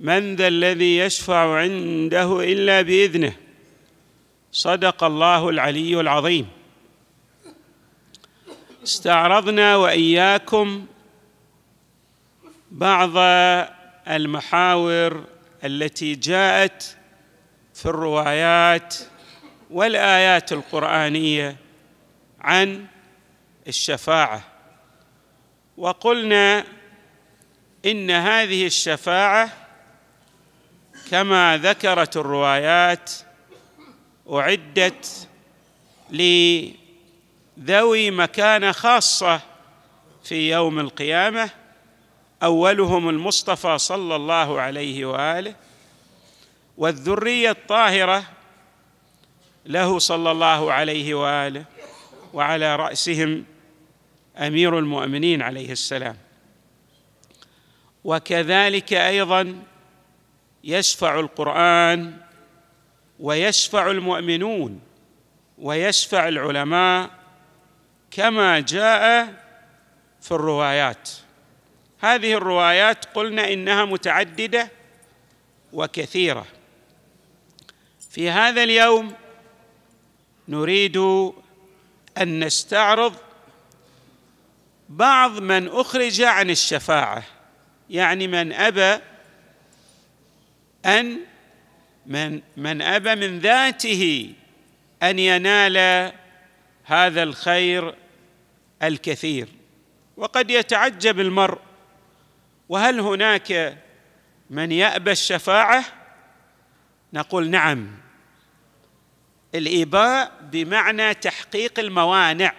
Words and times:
من 0.00 0.36
ذا 0.36 0.48
الذي 0.48 0.98
يشفع 0.98 1.58
عنده 1.58 2.40
إلا 2.40 2.82
بإذنه؟ 2.82 3.36
صدق 4.52 5.04
الله 5.04 5.48
العلي 5.48 6.00
العظيم. 6.00 6.48
استعرضنا 8.84 9.76
وإياكم 9.76 10.86
بعض 12.70 13.10
المحاور 14.08 15.24
التي 15.64 16.14
جاءت 16.14 16.96
في 17.74 17.86
الروايات 17.86 18.96
والآيات 19.70 20.52
القرآنية 20.52 21.56
عن 22.40 22.86
الشفاعة. 23.68 24.44
وقلنا 25.76 26.64
إن 27.86 28.10
هذه 28.10 28.66
الشفاعة 28.66 29.65
كما 31.10 31.56
ذكرت 31.56 32.16
الروايات 32.16 33.10
أعدت 34.32 35.28
لذوي 36.10 38.10
مكانه 38.10 38.72
خاصة 38.72 39.40
في 40.24 40.50
يوم 40.50 40.78
القيامة 40.78 41.50
أولهم 42.42 43.08
المصطفى 43.08 43.78
صلى 43.78 44.16
الله 44.16 44.60
عليه 44.60 45.06
وآله 45.06 45.54
والذرية 46.76 47.50
الطاهرة 47.50 48.24
له 49.66 49.98
صلى 49.98 50.30
الله 50.30 50.72
عليه 50.72 51.14
وآله 51.14 51.64
وعلى 52.32 52.76
رأسهم 52.76 53.44
أمير 54.38 54.78
المؤمنين 54.78 55.42
عليه 55.42 55.72
السلام. 55.72 56.16
وكذلك 58.04 58.92
أيضا 58.92 59.62
يشفع 60.64 61.20
القرآن 61.20 62.16
ويشفع 63.20 63.90
المؤمنون 63.90 64.80
ويشفع 65.58 66.28
العلماء 66.28 67.10
كما 68.10 68.60
جاء 68.60 69.34
في 70.20 70.32
الروايات. 70.32 71.10
هذه 72.00 72.34
الروايات 72.34 73.04
قلنا 73.04 73.52
إنها 73.52 73.84
متعددة 73.84 74.70
وكثيرة. 75.72 76.46
في 78.10 78.30
هذا 78.30 78.62
اليوم 78.62 79.14
نريد 80.48 80.96
أن 82.18 82.44
نستعرض 82.44 83.14
بعض 84.88 85.38
من 85.38 85.68
أخرج 85.68 86.22
عن 86.22 86.50
الشفاعة 86.50 87.22
يعني 87.90 88.28
من 88.28 88.52
أبى 88.52 89.02
أن 90.86 91.18
من 92.06 92.40
من 92.56 92.82
ابى 92.82 93.14
من 93.14 93.38
ذاته 93.38 94.32
أن 95.02 95.18
ينال 95.18 96.12
هذا 96.84 97.22
الخير 97.22 97.94
الكثير. 98.82 99.48
وقد 100.16 100.50
يتعجب 100.50 101.20
المرء 101.20 101.58
وهل 102.68 103.00
هناك 103.00 103.78
من 104.50 104.72
يأبى 104.72 105.10
الشفاعة؟ 105.10 105.84
نقول 107.12 107.50
نعم. 107.50 107.90
الإباء 109.54 110.32
بمعنى 110.42 111.14
تحقيق 111.14 111.78
الموانع. 111.78 112.52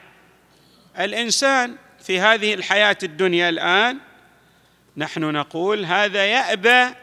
الإنسان 1.00 1.75
في 2.03 2.19
هذه 2.19 2.53
الحياة 2.53 2.97
الدنيا 3.03 3.50
الآن 3.50 3.97
نحن 4.97 5.22
نقول 5.22 5.85
هذا 5.85 6.25
يأبى 6.25 6.96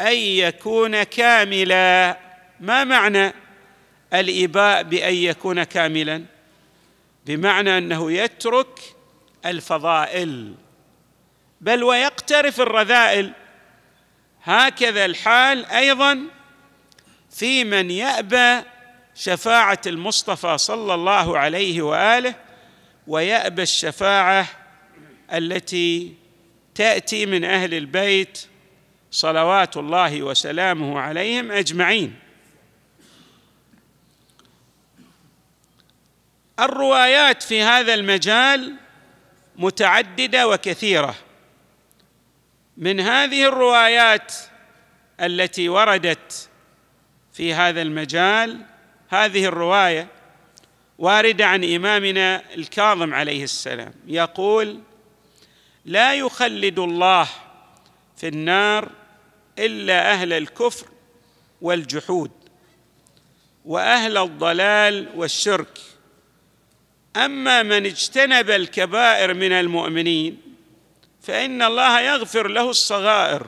أن 0.00 0.16
يكون 0.16 1.02
كاملا. 1.02 2.18
ما 2.60 2.84
معنى 2.84 3.32
الإباء 4.14 4.82
بأن 4.82 5.14
يكون 5.14 5.62
كاملا؟ 5.62 6.24
بمعنى 7.26 7.78
أنه 7.78 8.12
يترك 8.12 8.80
الفضائل 9.46 10.54
بل 11.60 11.82
ويقترف 11.82 12.60
الرذائل. 12.60 13.32
هكذا 14.44 15.04
الحال 15.04 15.66
أيضا 15.66 16.20
في 17.30 17.64
من 17.64 17.90
يأبى 17.90 18.62
شفاعة 19.14 19.80
المصطفى 19.86 20.58
صلى 20.58 20.94
الله 20.94 21.38
عليه 21.38 21.82
وآله 21.82 22.34
ويأبى 23.06 23.62
الشفاعة 23.62 24.46
التي 25.32 26.14
تأتي 26.74 27.26
من 27.26 27.44
أهل 27.44 27.74
البيت 27.74 28.46
صلوات 29.14 29.76
الله 29.76 30.22
وسلامه 30.22 31.00
عليهم 31.00 31.52
أجمعين. 31.52 32.14
الروايات 36.60 37.42
في 37.42 37.62
هذا 37.62 37.94
المجال 37.94 38.74
متعددة 39.56 40.48
وكثيرة. 40.48 41.14
من 42.76 43.00
هذه 43.00 43.48
الروايات 43.48 44.32
التي 45.20 45.68
وردت 45.68 46.48
في 47.32 47.54
هذا 47.54 47.82
المجال 47.82 48.60
هذه 49.08 49.44
الرواية 49.44 50.08
واردة 50.98 51.46
عن 51.46 51.64
إمامنا 51.64 52.54
الكاظم 52.54 53.14
عليه 53.14 53.44
السلام. 53.44 53.94
يقول 54.06 54.80
لا 55.84 56.14
يخلد 56.14 56.78
الله 56.78 57.28
في 58.16 58.28
النار 58.28 59.03
إلا 59.58 60.12
أهل 60.12 60.32
الكفر 60.32 60.86
والجحود 61.62 62.30
وأهل 63.64 64.18
الضلال 64.18 65.08
والشرك. 65.16 65.78
أما 67.16 67.62
من 67.62 67.86
اجتنب 67.86 68.50
الكبائر 68.50 69.34
من 69.34 69.52
المؤمنين 69.52 70.42
فإن 71.22 71.62
الله 71.62 72.00
يغفر 72.00 72.48
له 72.48 72.70
الصغائر. 72.70 73.46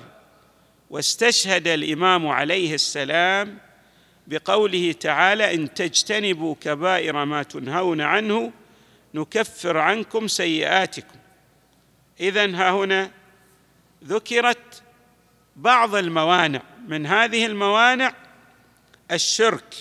واستشهد 0.90 1.68
الإمام 1.68 2.26
عليه 2.26 2.74
السلام 2.74 3.58
بقوله 4.26 4.92
تعالى 4.92 5.54
إن 5.54 5.74
تجتنبوا 5.74 6.54
كبائر 6.60 7.24
ما 7.24 7.42
تنهون 7.42 8.00
عنه 8.00 8.52
نكفر 9.14 9.78
عنكم 9.78 10.28
سيئاتكم. 10.28 11.18
اذا 12.20 12.44
ها 12.44 12.70
هنا 12.70 13.10
ذكرت 14.04 14.82
بعض 15.56 15.94
الموانع 15.94 16.62
من 16.88 17.06
هذه 17.06 17.46
الموانع 17.46 18.12
الشرك 19.10 19.74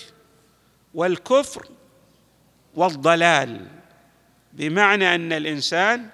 والكفر 0.94 1.66
والضلال 2.74 3.66
بمعنى 4.52 5.14
أن 5.14 5.32
الإنسان 5.32 6.08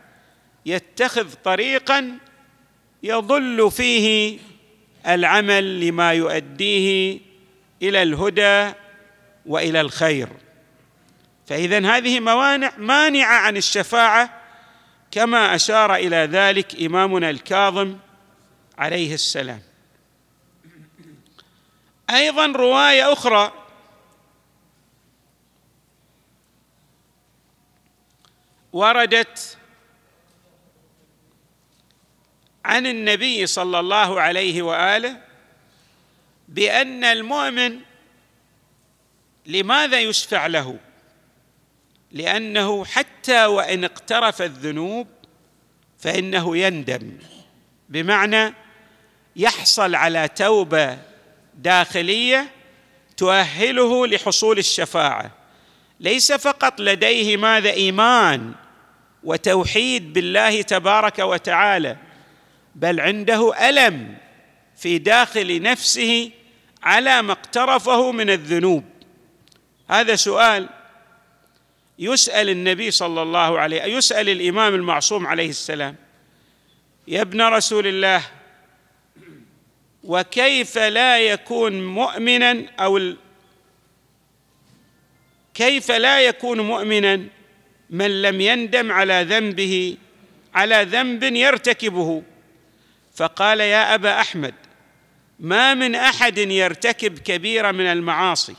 يتخذ 0.67 1.33
طريقا 1.45 2.19
يضل 3.03 3.71
فيه 3.71 4.39
العمل 5.07 5.86
لما 5.86 6.13
يؤديه 6.13 7.21
إلى 7.83 8.03
الهدى 8.03 8.72
وإلى 9.47 9.81
الخير. 9.81 10.28
فاذا 11.47 11.97
هذه 11.97 12.21
موانع 12.21 12.72
مانعة 12.78 13.34
عن 13.34 13.57
الشفاعة 13.57 14.42
كما 15.10 15.54
أشار 15.54 15.95
إلى 15.95 16.16
ذلك 16.16 16.83
إمامنا 16.83 17.31
الكاظم 17.31 17.97
عليه 18.78 19.15
السلام. 19.15 19.63
أيضا 22.10 22.47
رواية 22.47 23.13
أخرى. 23.13 23.53
وردت 28.72 29.59
عن 32.65 32.86
النبي 32.86 33.47
صلى 33.47 33.80
الله 33.80 34.21
عليه 34.21 34.63
وآله 34.63 35.21
بأن 36.48 37.04
المؤمن 37.04 37.80
لماذا 39.47 40.01
يشفع 40.01 40.47
له؟ 40.47 40.78
لأنه 42.13 42.84
حتى 42.84 43.47
وإن 43.47 43.84
اقترف 43.84 44.42
الذنوب 44.42 45.07
فإنه 45.98 46.57
يندم. 46.57 47.19
بمعنى 47.89 48.54
يحصل 49.37 49.95
على 49.95 50.29
توبة 50.29 50.99
داخلية 51.55 52.51
تؤهله 53.17 54.07
لحصول 54.07 54.59
الشفاعة. 54.59 55.31
ليس 56.01 56.33
فقط 56.33 56.81
لديه 56.81 57.37
ماذا؟ 57.37 57.71
إيمان 57.71 58.55
وتوحيد 59.25 60.13
بالله 60.13 60.63
تبارك 60.63 61.19
وتعالى 61.19 61.97
بل 62.75 63.01
عنده 63.01 63.69
ألم 63.69 64.17
في 64.77 64.99
داخل 64.99 65.63
نفسه 65.63 66.31
على 66.83 67.23
ما 67.23 67.33
اقترفه 67.33 68.13
من 68.13 68.31
الذنوب. 68.31 68.84
هذا 69.91 70.17
سؤال 70.17 70.69
يسأل 71.99 72.49
النبي 72.49 72.91
صلى 72.91 73.23
الله 73.23 73.61
عليه 73.61 73.83
يسأل 73.83 74.29
الإمام 74.29 74.75
المعصوم 74.75 75.27
عليه 75.27 75.49
السلام. 75.49 75.97
يا 77.09 77.23
ابن 77.23 77.43
رسول 77.43 77.87
الله 77.87 78.23
وكيف 80.04 80.78
لا 80.78 81.19
يكون 81.19 81.87
مؤمنا 81.87 82.66
أو 82.81 83.15
كيف 85.54 85.91
لا 85.91 86.21
يكون 86.21 86.60
مؤمنا 86.60 87.27
من 87.91 88.22
لم 88.22 88.41
يندم 88.41 88.93
على 88.93 89.27
ذنبه 89.28 89.97
على 90.54 90.83
ذنب 90.83 91.22
يرتكبه. 91.22 92.22
فقال 93.15 93.60
يا 93.60 93.95
أبا 93.95 94.21
أحمد 94.21 94.54
ما 95.39 95.75
من 95.75 95.95
أحد 95.95 96.39
يرتكب 96.39 97.19
كبيره 97.19 97.71
من 97.71 97.87
المعاصي 97.87 98.55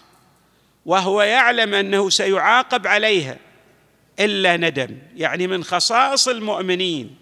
وهو 0.85 1.21
يعلم 1.21 1.73
أنه 1.73 2.09
سيعاقب 2.09 2.87
عليها 2.87 3.37
إلا 4.19 4.57
ندم 4.57 4.97
يعني 5.15 5.47
من 5.47 5.63
خصائص 5.63 6.27
المؤمنين 6.27 7.15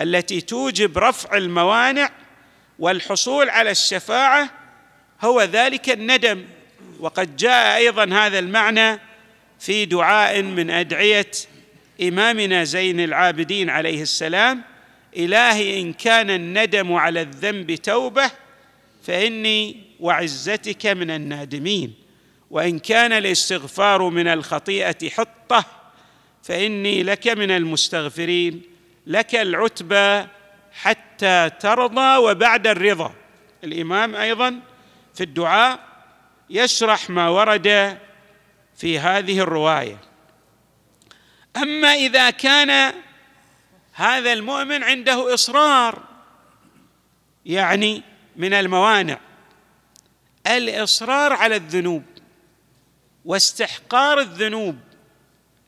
التي 0.00 0.40
توجب 0.40 0.98
رفع 0.98 1.36
الموانع 1.36 2.10
والحصول 2.78 3.50
على 3.50 3.70
الشفاعة 3.70 4.50
هو 5.20 5.42
ذلك 5.42 5.90
الندم. 5.90 6.44
وقد 7.00 7.36
جاء 7.36 7.76
أيضا 7.76 8.04
هذا 8.04 8.38
المعنى 8.38 9.00
في 9.60 9.84
دعاء 9.84 10.42
من 10.42 10.70
أدعية 10.70 11.30
إمامنا 12.02 12.64
زين 12.64 13.00
العابدين 13.00 13.70
عليه 13.70 14.02
السلام 14.02 14.62
إلهي 15.16 15.80
إن 15.80 15.92
كان 15.92 16.30
الندم 16.30 16.92
على 16.92 17.20
الذنب 17.20 17.74
توبة 17.74 18.30
فإني 19.02 19.76
وعزتك 20.00 20.86
من 20.86 21.10
النادمين. 21.10 21.94
وإن 22.50 22.78
كان 22.78 23.12
الاستغفار 23.12 24.08
من 24.08 24.26
الخطيئة 24.26 25.10
حطة 25.10 25.64
فإني 26.42 27.02
لك 27.02 27.28
من 27.28 27.50
المستغفرين. 27.50 28.62
لك 29.06 29.34
العتبى 29.34 30.26
حتى 30.82 31.50
ترضى 31.60 32.16
وبعد 32.16 32.66
الرضا. 32.66 33.14
الإمام 33.64 34.16
أيضا 34.16 34.60
في 35.14 35.22
الدعاء 35.24 35.80
يشرح 36.50 37.10
ما 37.10 37.28
ورد 37.28 37.98
في 38.76 38.98
هذه 38.98 39.40
الرواية. 39.40 39.98
أما 41.56 41.88
إذا 41.88 42.30
كان 42.30 42.94
هذا 43.92 44.32
المؤمن 44.32 44.84
عنده 44.84 45.34
إصرار 45.34 46.02
يعني 47.46 48.02
من 48.36 48.52
الموانع 48.52 49.18
الإصرار 50.46 51.32
على 51.32 51.56
الذنوب 51.56 52.04
واستحقار 53.24 54.20
الذنوب 54.20 54.78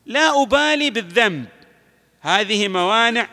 لا 0.05 0.41
أبالي 0.41 0.89
بالذنب. 0.89 1.45
هذه 2.21 2.67
موانع 2.67 3.27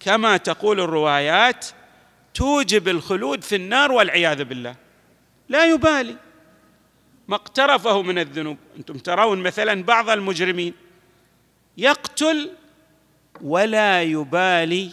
كما 0.00 0.36
تقول 0.36 0.80
الروايات 0.80 1.66
توجب 2.34 2.88
الخلود 2.88 3.44
في 3.44 3.56
النار 3.56 3.92
والعياذ 3.92 4.44
بالله. 4.44 4.76
لا 5.48 5.64
يبالي. 5.64 6.16
ما 7.28 7.36
اقترفه 7.36 8.02
من 8.02 8.18
الذنوب. 8.18 8.56
أنتم 8.78 8.98
ترون 8.98 9.42
مثلا 9.42 9.82
بعض 9.82 10.10
المجرمين 10.10 10.74
يقتل 11.76 12.50
ولا 13.40 14.02
يبالي 14.02 14.90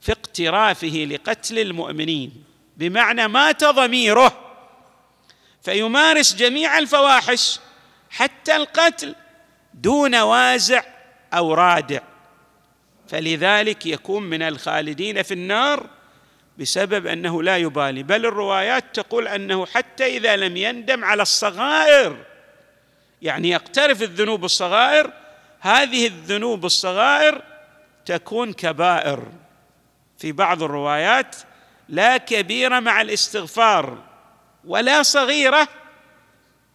في 0.00 0.12
اقترافه 0.12 1.06
لقتل 1.10 1.58
المؤمنين 1.58 2.44
بمعنى 2.76 3.28
مات 3.28 3.64
ضميره 3.64 4.38
فيمارس 5.62 6.34
جميع 6.34 6.78
الفواحش 6.78 7.60
حتى 8.10 8.56
القتل 8.56 9.14
دون 9.74 10.14
وازع 10.14 10.82
أو 11.32 11.54
رادع. 11.54 12.00
فلذلك 13.08 13.86
يكون 13.86 14.22
من 14.22 14.42
الخالدين 14.42 15.22
في 15.22 15.34
النار 15.34 15.86
بسبب 16.58 17.06
أنه 17.06 17.42
لا 17.42 17.56
يبالي. 17.56 18.02
بل 18.02 18.26
الروايات 18.26 18.84
تقول 18.94 19.28
أنه 19.28 19.66
حتى 19.66 20.16
إذا 20.16 20.36
لم 20.36 20.56
يندم 20.56 21.04
على 21.04 21.22
الصغائر 21.22 22.16
يعني 23.22 23.50
يقترف 23.50 24.02
الذنوب 24.02 24.44
الصغائر 24.44 25.12
هذه 25.60 26.06
الذنوب 26.06 26.64
الصغائر 26.64 27.42
تكون 28.06 28.52
كبائر. 28.52 29.22
في 30.18 30.32
بعض 30.32 30.62
الروايات 30.62 31.36
لا 31.88 32.16
كبيرة 32.16 32.80
مع 32.80 33.00
الاستغفار 33.00 33.98
ولا 34.64 35.02
صغيرة 35.02 35.68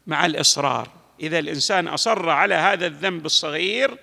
مع 0.07 0.25
الإصرار. 0.25 0.89
إذا 1.19 1.39
الإنسان 1.39 1.87
أصر 1.87 2.29
على 2.29 2.55
هذا 2.55 2.87
الذنب 2.87 3.25
الصغير 3.25 3.97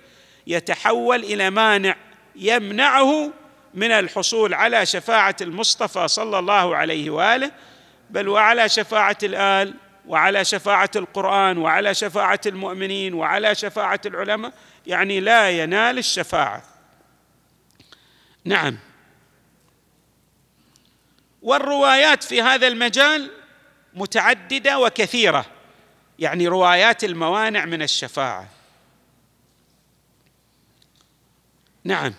يتحول 0.47 1.23
إلى 1.23 1.49
مانع. 1.49 1.95
يمنعه 2.35 3.31
من 3.73 3.91
الحصول 3.91 4.53
على 4.53 4.85
شفاعة 4.85 5.35
المصطفى 5.41 6.07
صلى 6.07 6.39
الله 6.39 6.75
عليه 6.75 7.09
وآله 7.09 7.51
بل 8.09 8.27
وعلى 8.27 8.69
شفاعة 8.69 9.17
الآل 9.23 9.73
وعلى 10.07 10.45
شفاعة 10.45 10.89
القرآن 10.95 11.57
وعلى 11.57 11.93
شفاعة 11.93 12.39
المؤمنين 12.45 13.13
وعلى 13.13 13.55
شفاعة 13.55 14.01
العلماء. 14.05 14.53
يعني 14.87 15.19
لا 15.19 15.49
ينال 15.49 15.97
الشفاعة. 15.97 16.63
نعم. 18.45 18.77
والروايات 21.41 22.23
في 22.23 22.41
هذا 22.41 22.67
المجال 22.67 23.31
متعددة 23.93 24.79
وكثيرة. 24.79 25.45
يعني 26.19 26.47
روايات 26.47 27.03
الموانع 27.03 27.65
من 27.65 27.81
الشفاعة. 27.81 28.60
نعم. 31.83 32.13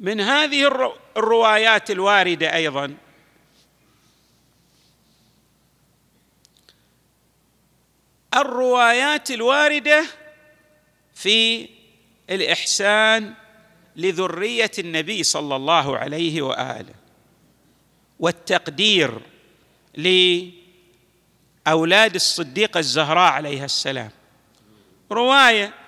من 0.00 0.20
هذه 0.20 0.92
الروايات 1.16 1.90
الواردة 1.90 2.54
أيضا 2.54 2.96
الروايات 8.34 9.30
الواردة 9.30 10.06
في 11.14 11.68
الإحسان 12.30 13.34
لذرية 13.96 14.70
النبي 14.78 15.22
صلى 15.22 15.56
الله 15.56 15.98
عليه 15.98 16.42
وآله 16.42 16.94
والتقدير 18.20 19.20
لأولاد 21.66 22.14
الصديقه 22.14 22.78
الزهراء 22.78 23.32
عليها 23.32 23.64
السلام. 23.64 24.10
رواية 25.12 25.85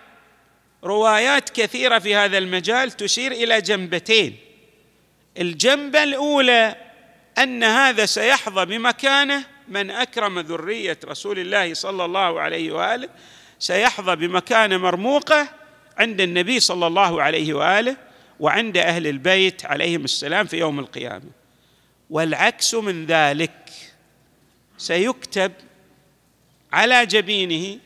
روايات 0.84 1.50
كثيرة 1.50 1.98
في 1.98 2.14
هذا 2.14 2.38
المجال 2.38 2.90
تشير 2.90 3.32
إلى 3.32 3.60
جنبتين. 3.60 4.36
الجنبة 5.38 6.02
الأولى 6.02 6.76
أن 7.38 7.64
هذا 7.64 8.06
سيحظى 8.06 8.64
بمكانه 8.64 9.44
من 9.68 9.90
أكرم 9.90 10.38
ذرية 10.40 10.98
رسول 11.04 11.38
الله 11.38 11.74
صلى 11.74 12.04
الله 12.04 12.40
عليه 12.40 12.72
وآله 12.72 13.08
سيحظى 13.58 14.16
بمكانة 14.16 14.76
مرموقة 14.76 15.48
عند 15.98 16.20
النبي 16.20 16.60
صلى 16.60 16.86
الله 16.86 17.22
عليه 17.22 17.54
وآله 17.54 17.96
وعند 18.40 18.76
أهل 18.76 19.06
البيت 19.06 19.66
عليهم 19.66 20.04
السلام 20.04 20.46
في 20.46 20.56
يوم 20.58 20.78
القيامة. 20.78 21.30
والعكس 22.10 22.74
من 22.74 23.06
ذلك 23.06 23.70
سيكتب 24.78 25.52
على 26.72 27.06
جبينه 27.06 27.78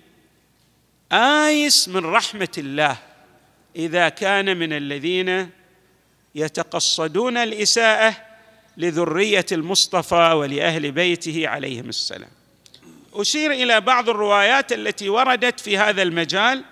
آيس 1.13 1.89
من 1.89 2.07
رحمة 2.07 2.49
الله 2.59 2.97
إذا 3.77 4.09
كان 4.09 4.57
من 4.57 4.73
الذين 4.73 5.51
يتقصدون 6.35 7.37
الإساءة 7.37 8.17
لذرية 8.77 9.47
المصطفى 9.53 10.33
ولأهل 10.33 10.93
بيته 10.93 11.49
عليهم 11.49 11.89
السلام. 11.89 12.31
أشير 13.15 13.51
إلى 13.53 13.81
بعض 13.81 14.09
الروايات 14.09 14.73
التي 14.73 15.09
وردت 15.09 15.61
في 15.61 15.79
هذا 15.79 16.03
المجال 16.03 16.65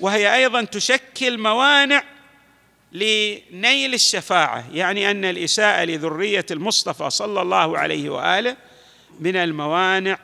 وهي 0.00 0.34
أيضا 0.34 0.64
تشكل 0.64 1.38
موانع 1.38 2.04
لنيل 2.92 3.94
الشفاعة 3.94 4.64
يعني 4.72 5.10
أن 5.10 5.24
الإساءة 5.24 5.84
لذرية 5.84 6.46
المصطفى 6.50 7.10
صلى 7.10 7.42
الله 7.42 7.78
عليه 7.78 8.10
وآله 8.10 8.56
من 9.20 9.36
الموانع 9.36 10.18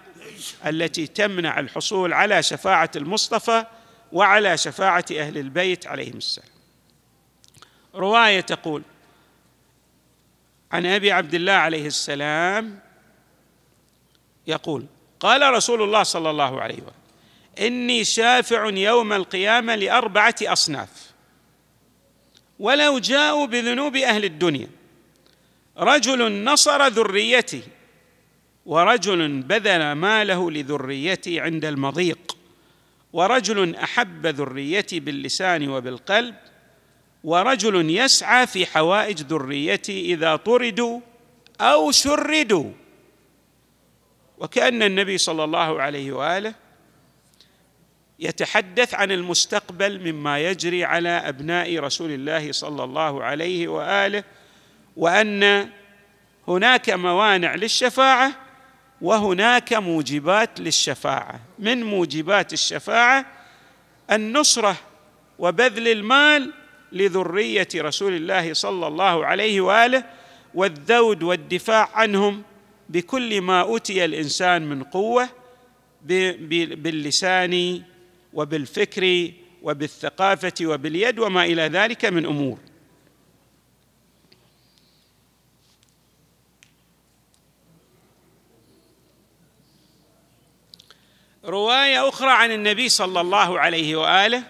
التي 0.67 1.07
تمنع 1.07 1.61
الحصول 1.61 2.13
على 2.13 2.43
شفاعة 2.43 2.91
المصطفى 2.97 3.67
وعلى 4.13 4.57
شفاعة 4.57 5.05
أهل 5.11 5.39
البيت 5.39 5.87
عليهم 5.87 6.17
السلام. 6.17 6.49
رواية 7.95 8.41
تقول 8.41 8.83
عن 10.73 10.87
أبي 10.87 11.13
عبد 11.13 11.35
الله 11.35 11.53
عليه 11.53 11.87
السلام 11.87 12.81
يقول 14.47 14.87
قال 15.21 15.53
رسول 15.53 15.83
الله 15.83 16.03
صلى 16.03 16.31
الله 16.31 16.61
عليه 16.61 16.75
وسلم 16.75 17.01
إني 17.59 18.05
شافع 18.05 18.71
يوم 18.71 19.13
القيامة 19.13 19.75
لأربعة 19.75 20.35
أصناف 20.43 21.11
ولو 22.59 22.99
جاءوا 22.99 23.47
بذنوب 23.47 23.97
أهل 23.97 24.25
الدنيا 24.25 24.69
رجل 25.79 26.45
نصر 26.45 26.87
ذريته 26.87 27.63
ورجل 28.71 29.43
بذل 29.43 29.93
ماله 29.93 30.51
لذريتي 30.51 31.41
عند 31.41 31.65
المضيق 31.65 32.37
ورجل 33.13 33.77
أحب 33.77 34.27
ذريتي 34.27 35.01
باللسان 35.01 35.69
وبالقلب 35.69 36.35
ورجل 37.25 37.91
يسعى 37.91 38.47
في 38.47 38.67
حوائج 38.67 39.23
ذريتي 39.23 40.13
إذا 40.15 40.37
طردوا 40.37 41.01
أو 41.61 41.91
شردوا 41.91 42.73
وكأن 44.39 44.83
النبي 44.83 45.19
صلى 45.19 45.45
الله 45.45 45.83
عليه 45.83 46.13
وآله 46.13 46.55
يتحدث 48.19 48.95
عن 48.95 49.13
المستقبل 49.13 50.13
مما 50.13 50.39
يجري 50.39 50.85
على 50.85 51.09
أبناء 51.09 51.79
رسول 51.79 52.11
الله 52.11 52.53
صلى 52.53 52.85
الله 52.85 53.25
عليه 53.25 53.69
وآله 53.69 54.25
وأن 54.97 55.71
هناك 56.49 56.91
موانع 56.91 57.55
للشفاعة 57.55 58.40
وهناك 59.03 59.73
موجبات 59.73 60.61
للشفاعة. 60.61 61.41
من 61.59 61.83
موجبات 61.83 62.53
الشفاعة؟ 62.53 63.27
النصرة 64.13 64.77
وبذل 65.39 65.89
المال 65.89 66.53
لذرية 66.93 67.69
رسول 67.77 68.17
الله 68.17 68.53
صلى 68.55 68.87
الله 68.87 69.27
عليه 69.27 69.61
وآله 69.61 70.05
والذود 70.55 71.23
والدفاع 71.23 71.89
عنهم 71.95 72.43
بكل 72.89 73.41
ما 73.41 73.61
أوتي 73.61 74.05
الإنسان 74.05 74.63
من 74.63 74.83
قوة 74.83 75.29
باللسان 76.03 77.83
وبالفكر 78.33 79.31
وبالثقافة 79.63 80.53
وباليد 80.63 81.19
وما 81.19 81.45
إلى 81.45 81.63
ذلك 81.63 82.05
من 82.05 82.27
أمور. 82.27 82.59
رواية 91.51 92.09
أخرى 92.09 92.31
عن 92.31 92.53
النبي 92.53 92.89
صلى 92.89 93.21
الله 93.21 93.61
عليه 93.61 93.97
وآله 93.97 94.43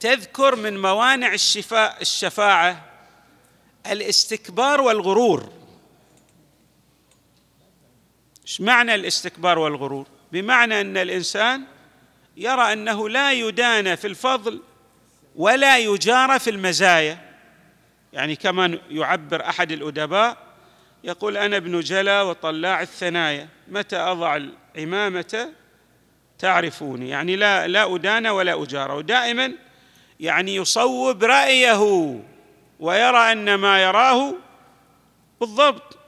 تذكر 0.00 0.56
من 0.56 0.82
موانع 0.82 1.32
الشفاء 1.32 2.00
الشفاعة 2.00 2.84
الاستكبار 3.86 4.80
والغرور. 4.80 5.52
إيش 8.42 8.60
معنى 8.60 8.94
الاستكبار 8.94 9.58
والغرور؟ 9.58 10.06
بمعنى 10.32 10.80
أن 10.80 10.96
الإنسان 10.96 11.64
يرى 12.36 12.72
أنه 12.72 13.08
لا 13.08 13.32
يدان 13.32 13.94
في 13.94 14.06
الفضل 14.06 14.62
ولا 15.36 15.78
يجار 15.78 16.38
في 16.38 16.50
المزايا. 16.50 17.32
يعني 18.12 18.36
كما 18.36 18.78
يعبر 18.90 19.48
أحد 19.48 19.72
الأدباء 19.72 20.36
يقول 21.04 21.36
أنا 21.36 21.56
ابن 21.56 21.80
جلا 21.80 22.22
وطلاع 22.22 22.82
الثنايا 22.82 23.48
متى 23.68 23.96
أضع 23.96 24.36
العمامة 24.36 25.52
تعرفوني. 26.42 27.08
يعني 27.08 27.36
لا 27.36 27.68
لا 27.68 27.94
ادان 27.94 28.26
ولا 28.26 28.62
اجار 28.62 28.92
ودائما 28.92 29.52
يعني 30.20 30.54
يصوب 30.54 31.24
رأيه 31.24 32.20
ويرى 32.80 33.32
أن 33.32 33.54
ما 33.54 33.82
يراه 33.82 34.34
بالضبط. 35.40 35.98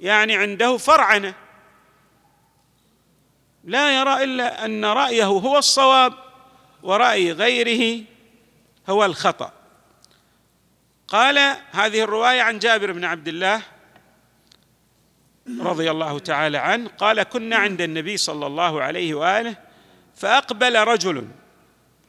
يعني 0.00 0.36
عنده 0.36 0.76
فرعنة. 0.76 1.34
لا 3.64 4.00
يرى 4.00 4.24
إلا 4.24 4.64
أن 4.64 4.84
رأيه 4.84 5.24
هو 5.24 5.58
الصواب 5.58 6.12
ورأي 6.82 7.32
غيره 7.32 8.04
هو 8.88 9.04
الخطأ. 9.04 9.52
قال 11.08 11.56
هذه 11.70 12.02
الرواية 12.02 12.42
عن 12.42 12.58
جابر 12.58 12.92
بن 12.92 13.04
عبد 13.04 13.28
الله 13.28 13.62
رضي 15.60 15.90
الله 15.90 16.18
تعالى 16.18 16.58
عنه 16.58 16.88
قال 16.88 17.22
كنا 17.22 17.56
عند 17.56 17.80
النبي 17.80 18.16
صلى 18.16 18.46
الله 18.46 18.82
عليه 18.82 19.14
وآله 19.14 19.65
فأقبل 20.16 20.76
رجل 20.76 21.28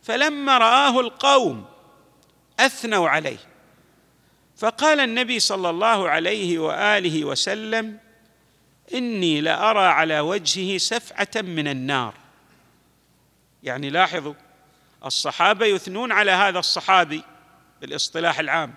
فلما 0.03 0.57
رآه 0.57 0.99
القوم 0.99 1.65
أثنوا 2.59 3.09
عليه. 3.09 3.37
فقال 4.57 4.99
النبي 4.99 5.39
صلى 5.39 5.69
الله 5.69 6.09
عليه 6.09 6.59
وآله 6.59 7.25
وسلم 7.25 7.99
إني 8.93 9.41
لأرى 9.41 9.85
على 9.85 10.19
وجهه 10.19 10.77
سفعة 10.77 11.41
من 11.41 11.67
النار. 11.67 12.13
يعني 13.63 13.89
لاحظوا 13.89 14.33
الصحابة 15.05 15.65
يثنون 15.65 16.11
على 16.11 16.31
هذا 16.31 16.59
الصحابي 16.59 17.23
بالإصطلاح 17.81 18.39
العام. 18.39 18.73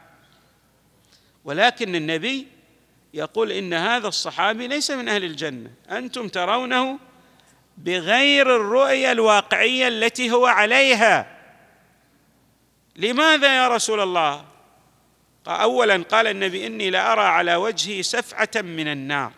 ولكن 1.45 1.95
النبي 1.95 2.47
يقول 3.15 3.53
إن 3.53 3.75
هذا 3.75 4.09
الصحابي 4.09 4.67
ليس 4.67 4.91
من 4.91 5.09
أهل 5.09 5.25
الجنة. 5.25 5.71
أنتم 5.91 6.29
ترونه 6.29 6.99
بغير 7.85 8.57
الرؤية 8.57 9.13
الواقعية 9.13 9.89
التي 9.89 10.31
هو 10.31 10.47
عليها. 10.47 11.27
لماذا 12.97 13.57
يا 13.57 13.69
رسول 13.69 14.01
الله؟ 14.01 14.45
اولا 15.47 16.03
قال 16.03 16.27
النبي 16.27 16.67
إني 16.67 16.91
لارى 16.91 17.23
على 17.23 17.55
وجهي 17.55 18.03
سفعة 18.03 18.51
من 18.57 18.89
النار. 18.89 19.33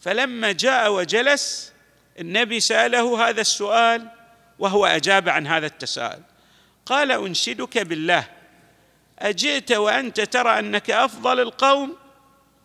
فلما 0.00 0.52
جاء 0.52 0.92
وجلس 0.92 1.72
النبي 2.20 2.60
سأله 2.60 3.28
هذا 3.28 3.40
السؤال 3.40 4.08
وهو 4.58 4.86
أجاب 4.86 5.28
عن 5.28 5.46
هذا 5.46 5.66
التساؤل. 5.66 6.22
قال 6.86 7.12
أنشدك 7.12 7.78
بالله. 7.78 8.24
أجئت 9.18 9.72
وأنت 9.72 10.20
ترى 10.20 10.58
أنك 10.58 10.90
أفضل 10.90 11.40
القوم؟ 11.40 11.96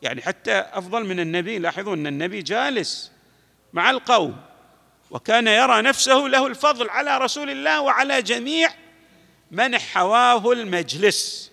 يعني 0.02 0.22
حتى 0.22 0.66
أفضل 0.74 1.06
من 1.06 1.20
النبي. 1.20 1.60
لاحظوا 1.60 1.96
أن 1.96 2.08
النبي 2.08 2.42
جالس 2.42 3.12
مع 3.74 3.90
القوم. 3.90 4.42
وكان 5.12 5.48
يرى 5.48 5.82
نفسه 5.82 6.18
له 6.18 6.48
الفضل 6.48 6.90
على 6.90 7.18
رسول 7.18 7.50
الله 7.50 7.82
وعلى 7.82 8.22
جميع 8.22 8.70
من 9.52 9.78
حواه 9.78 10.52
المجلس. 10.52 11.52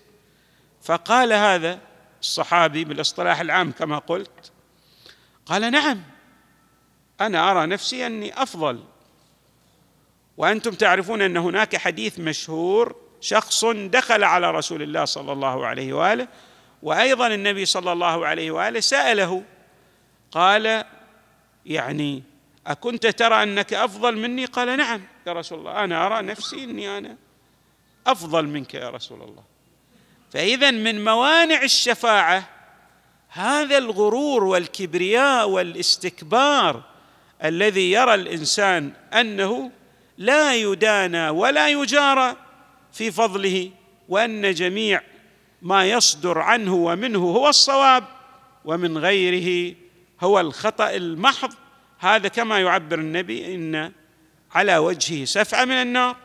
فقال 0.82 1.32
هذا 1.32 1.78
الصحابي 2.20 2.84
بالاصطلاح 2.84 3.40
العام 3.40 3.72
كما 3.72 3.98
قلت 3.98 4.52
قال 5.46 5.70
نعم 5.70 6.02
أنا 7.20 7.50
أرى 7.50 7.66
نفسي 7.66 8.06
أني 8.06 8.42
أفضل. 8.42 8.84
وأنتم 10.36 10.70
تعرفون 10.70 11.22
أن 11.22 11.36
هناك 11.36 11.76
حديث 11.76 12.18
مشهور 12.18 12.96
شخص 13.20 13.64
دخل 13.64 14.24
على 14.24 14.50
رسول 14.50 14.82
الله 14.82 15.04
صلى 15.04 15.32
الله 15.32 15.66
عليه 15.66 15.92
وآله 15.92 16.28
وأيضا 16.82 17.26
النبي 17.26 17.64
صلى 17.64 17.92
الله 17.92 18.26
عليه 18.26 18.50
وآله 18.50 18.80
سأله 18.80 19.42
قال 20.30 20.84
يعني 21.66 22.22
أكنت 22.66 23.06
ترى 23.06 23.42
أنك 23.42 23.74
أفضل 23.74 24.16
مني؟ 24.16 24.44
قال 24.44 24.76
نعم 24.76 25.02
يا 25.26 25.32
رسول 25.32 25.58
الله. 25.58 25.84
أنا 25.84 26.06
أرى 26.06 26.22
نفسي 26.22 26.64
إني 26.64 26.98
أنا 26.98 27.16
أفضل 28.06 28.46
منك 28.46 28.74
يا 28.74 28.90
رسول 28.90 29.22
الله. 29.22 29.42
فإذا 30.30 30.70
من 30.70 31.04
موانع 31.04 31.62
الشفاعة 31.62 32.48
هذا 33.28 33.78
الغرور 33.78 34.44
والكبرياء 34.44 35.48
والاستكبار 35.48 36.82
الذي 37.44 37.92
يرى 37.92 38.14
الإنسان 38.14 38.92
أنه 39.12 39.70
لا 40.18 40.54
يدانى 40.54 41.28
ولا 41.28 41.68
يجارى 41.68 42.36
في 42.92 43.10
فضله 43.10 43.70
وأن 44.08 44.54
جميع 44.54 45.02
ما 45.62 45.90
يصدر 45.90 46.38
عنه 46.38 46.74
ومنه 46.74 47.18
هو 47.18 47.48
الصواب 47.48 48.04
ومن 48.64 48.98
غيره 48.98 49.74
هو 50.20 50.40
الخطأ 50.40 50.90
المحض. 50.90 51.52
هذا 52.02 52.28
كما 52.28 52.60
يعبر 52.60 52.98
النبي 52.98 53.54
إن 53.54 53.92
على 54.54 54.76
وجهه 54.76 55.24
سفعه 55.24 55.64
من 55.64 55.72
النار 55.72 56.16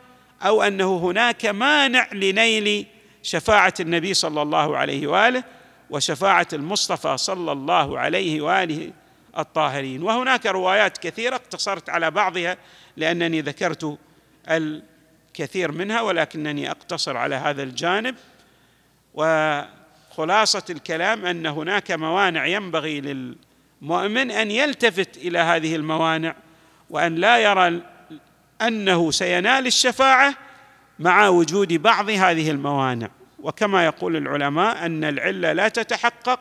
أو 0.42 0.62
أنه 0.62 0.96
هناك 0.96 1.46
مانع 1.46 2.08
لنيل 2.12 2.86
شفاعة 3.22 3.74
النبي 3.80 4.14
صلى 4.14 4.42
الله 4.42 4.76
عليه 4.76 5.06
وآله 5.06 5.44
وشفاعة 5.90 6.46
المصطفى 6.52 7.16
صلى 7.16 7.52
الله 7.52 7.98
عليه 7.98 8.40
وآله 8.40 8.92
الطاهرين. 9.38 10.02
وهناك 10.02 10.46
روايات 10.46 10.98
كثيرة 10.98 11.34
اقتصرت 11.34 11.90
على 11.90 12.10
بعضها 12.10 12.56
لأنني 12.96 13.40
ذكرت 13.40 13.98
الكثير 14.50 15.72
منها 15.72 16.00
ولكنني 16.00 16.70
أقتصر 16.70 17.16
على 17.16 17.34
هذا 17.34 17.62
الجانب. 17.62 18.14
وخلاصة 19.14 20.64
الكلام 20.70 21.26
أن 21.26 21.46
هناك 21.46 21.90
موانع 21.90 22.46
ينبغي 22.46 23.00
للمؤمن 23.82 24.30
أن 24.30 24.50
يلتفت 24.50 25.16
إلى 25.16 25.38
هذه 25.38 25.76
الموانع 25.76 26.34
وأن 26.90 27.14
لا 27.14 27.38
يرى 27.38 27.82
أنه 28.62 29.10
سينال 29.10 29.66
الشفاعة 29.66 30.34
مع 30.98 31.28
وجود 31.28 31.72
بعض 31.72 32.10
هذه 32.10 32.50
الموانع. 32.50 33.10
وكما 33.42 33.84
يقول 33.84 34.16
العلماء 34.16 34.86
أن 34.86 35.04
العلة 35.04 35.52
لا 35.52 35.68
تتحقق 35.68 36.40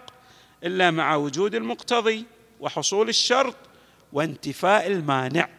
إلا 0.63 0.91
مع 0.91 1.15
وجود 1.15 1.55
المقتضي 1.55 2.25
وحصول 2.59 3.09
الشرط 3.09 3.55
وانتفاء 4.13 4.87
المانع. 4.87 5.49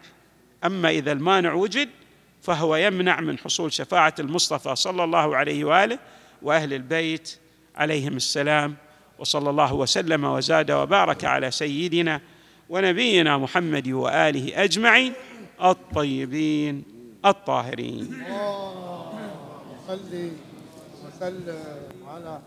أما 0.65 0.91
إذا 0.91 1.13
المانع 1.13 1.53
وجد 1.53 1.89
فهو 2.43 2.77
يمنع 2.77 3.21
من 3.21 3.39
حصول 3.39 3.73
شفاعة 3.73 4.15
المصطفى 4.19 4.77
صلى 4.77 5.05
الله 5.05 5.37
عليه 5.37 5.65
وآله 5.65 5.99
وأهل 6.43 6.75
البيت 6.75 7.39
عليهم 7.77 8.17
السلام 8.17 8.77
وصلى 9.19 9.51
الله 9.51 9.75
وسلم 9.75 10.25
وزاد 10.25 10.71
وبارك 10.71 11.25
على 11.25 11.51
سيدنا 11.51 12.21
ونبينا 12.69 13.39
محمد 13.39 13.89
وآله 13.89 14.65
أجمعين 14.65 15.13
الطيبين 15.65 16.83
الطاهرين. 17.25 18.25
صلي 19.89 20.33
وسلم 21.05 21.65
على 22.09 22.39